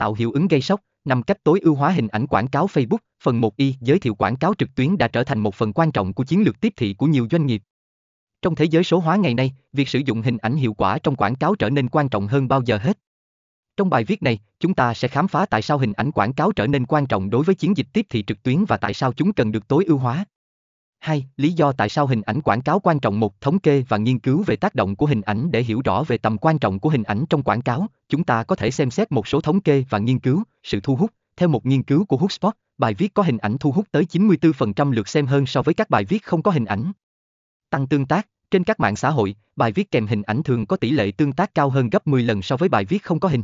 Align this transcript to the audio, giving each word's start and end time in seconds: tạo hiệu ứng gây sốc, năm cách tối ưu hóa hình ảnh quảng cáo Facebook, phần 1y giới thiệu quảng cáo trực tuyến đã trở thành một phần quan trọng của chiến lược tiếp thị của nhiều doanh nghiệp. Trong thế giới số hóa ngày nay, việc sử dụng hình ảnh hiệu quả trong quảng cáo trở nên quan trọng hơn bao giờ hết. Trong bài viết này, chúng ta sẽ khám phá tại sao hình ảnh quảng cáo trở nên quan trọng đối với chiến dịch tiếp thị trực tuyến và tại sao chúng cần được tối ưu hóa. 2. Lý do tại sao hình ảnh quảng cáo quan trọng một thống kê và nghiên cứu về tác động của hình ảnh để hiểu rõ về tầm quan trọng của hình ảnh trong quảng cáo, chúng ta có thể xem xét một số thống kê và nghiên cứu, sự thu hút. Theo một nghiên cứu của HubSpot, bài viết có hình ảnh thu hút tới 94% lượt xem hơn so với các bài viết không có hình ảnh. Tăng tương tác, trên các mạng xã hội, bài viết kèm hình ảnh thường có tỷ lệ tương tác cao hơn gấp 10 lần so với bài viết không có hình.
tạo 0.00 0.14
hiệu 0.14 0.30
ứng 0.32 0.48
gây 0.48 0.60
sốc, 0.60 0.80
năm 1.04 1.22
cách 1.22 1.44
tối 1.44 1.60
ưu 1.62 1.74
hóa 1.74 1.90
hình 1.90 2.08
ảnh 2.08 2.26
quảng 2.26 2.48
cáo 2.48 2.66
Facebook, 2.66 2.98
phần 3.22 3.40
1y 3.40 3.72
giới 3.80 3.98
thiệu 3.98 4.14
quảng 4.14 4.36
cáo 4.36 4.54
trực 4.58 4.74
tuyến 4.74 4.98
đã 4.98 5.08
trở 5.08 5.24
thành 5.24 5.38
một 5.38 5.54
phần 5.54 5.72
quan 5.72 5.92
trọng 5.92 6.12
của 6.12 6.24
chiến 6.24 6.42
lược 6.42 6.60
tiếp 6.60 6.72
thị 6.76 6.94
của 6.94 7.06
nhiều 7.06 7.26
doanh 7.30 7.46
nghiệp. 7.46 7.62
Trong 8.42 8.54
thế 8.54 8.64
giới 8.64 8.84
số 8.84 8.98
hóa 8.98 9.16
ngày 9.16 9.34
nay, 9.34 9.52
việc 9.72 9.88
sử 9.88 9.98
dụng 9.98 10.22
hình 10.22 10.38
ảnh 10.38 10.56
hiệu 10.56 10.74
quả 10.74 10.98
trong 10.98 11.16
quảng 11.16 11.34
cáo 11.34 11.54
trở 11.54 11.70
nên 11.70 11.88
quan 11.88 12.08
trọng 12.08 12.26
hơn 12.26 12.48
bao 12.48 12.62
giờ 12.62 12.76
hết. 12.76 12.98
Trong 13.76 13.90
bài 13.90 14.04
viết 14.04 14.22
này, 14.22 14.38
chúng 14.60 14.74
ta 14.74 14.94
sẽ 14.94 15.08
khám 15.08 15.28
phá 15.28 15.46
tại 15.46 15.62
sao 15.62 15.78
hình 15.78 15.92
ảnh 15.92 16.12
quảng 16.12 16.32
cáo 16.32 16.52
trở 16.52 16.66
nên 16.66 16.86
quan 16.86 17.06
trọng 17.06 17.30
đối 17.30 17.44
với 17.44 17.54
chiến 17.54 17.76
dịch 17.76 17.86
tiếp 17.92 18.06
thị 18.10 18.24
trực 18.26 18.42
tuyến 18.42 18.64
và 18.64 18.76
tại 18.76 18.94
sao 18.94 19.12
chúng 19.12 19.32
cần 19.32 19.52
được 19.52 19.68
tối 19.68 19.84
ưu 19.84 19.98
hóa. 19.98 20.24
2. 21.00 21.26
Lý 21.36 21.52
do 21.52 21.72
tại 21.72 21.88
sao 21.88 22.06
hình 22.06 22.22
ảnh 22.22 22.40
quảng 22.40 22.62
cáo 22.62 22.80
quan 22.80 23.00
trọng 23.00 23.20
một 23.20 23.40
thống 23.40 23.58
kê 23.58 23.84
và 23.88 23.96
nghiên 23.96 24.18
cứu 24.18 24.42
về 24.46 24.56
tác 24.56 24.74
động 24.74 24.96
của 24.96 25.06
hình 25.06 25.22
ảnh 25.22 25.50
để 25.50 25.62
hiểu 25.62 25.80
rõ 25.84 26.04
về 26.08 26.18
tầm 26.18 26.38
quan 26.38 26.58
trọng 26.58 26.80
của 26.80 26.88
hình 26.88 27.02
ảnh 27.02 27.24
trong 27.30 27.42
quảng 27.42 27.62
cáo, 27.62 27.86
chúng 28.08 28.24
ta 28.24 28.42
có 28.42 28.56
thể 28.56 28.70
xem 28.70 28.90
xét 28.90 29.12
một 29.12 29.28
số 29.28 29.40
thống 29.40 29.60
kê 29.60 29.84
và 29.90 29.98
nghiên 29.98 30.18
cứu, 30.18 30.42
sự 30.62 30.80
thu 30.80 30.96
hút. 30.96 31.10
Theo 31.36 31.48
một 31.48 31.66
nghiên 31.66 31.82
cứu 31.82 32.04
của 32.04 32.16
HubSpot, 32.16 32.54
bài 32.78 32.94
viết 32.94 33.14
có 33.14 33.22
hình 33.22 33.38
ảnh 33.38 33.58
thu 33.58 33.72
hút 33.72 33.86
tới 33.92 34.06
94% 34.12 34.92
lượt 34.92 35.08
xem 35.08 35.26
hơn 35.26 35.46
so 35.46 35.62
với 35.62 35.74
các 35.74 35.90
bài 35.90 36.04
viết 36.04 36.24
không 36.24 36.42
có 36.42 36.50
hình 36.50 36.64
ảnh. 36.64 36.92
Tăng 37.70 37.86
tương 37.86 38.06
tác, 38.06 38.26
trên 38.50 38.64
các 38.64 38.80
mạng 38.80 38.96
xã 38.96 39.10
hội, 39.10 39.34
bài 39.56 39.72
viết 39.72 39.90
kèm 39.90 40.06
hình 40.06 40.22
ảnh 40.22 40.42
thường 40.42 40.66
có 40.66 40.76
tỷ 40.76 40.90
lệ 40.90 41.10
tương 41.10 41.32
tác 41.32 41.54
cao 41.54 41.70
hơn 41.70 41.90
gấp 41.90 42.06
10 42.06 42.22
lần 42.22 42.42
so 42.42 42.56
với 42.56 42.68
bài 42.68 42.84
viết 42.84 43.02
không 43.02 43.20
có 43.20 43.28
hình. 43.28 43.42